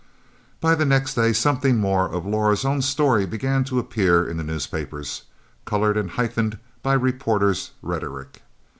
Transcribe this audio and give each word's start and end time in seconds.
By 0.59 0.73
the 0.73 0.83
next 0.83 1.13
day 1.13 1.31
something 1.31 1.77
more 1.77 2.09
of 2.11 2.25
Laura's 2.25 2.65
own 2.65 2.81
story 2.81 3.27
began 3.27 3.63
to 3.65 3.77
appear 3.77 4.27
in 4.27 4.37
the 4.37 4.43
newspapers, 4.43 5.25
colored 5.63 5.95
and 5.95 6.09
heightened 6.09 6.57
by 6.81 6.93
reporters' 6.93 7.69
rhetoric. 7.83 8.41